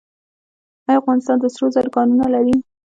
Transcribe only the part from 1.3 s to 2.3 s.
د سرو زرو کانونه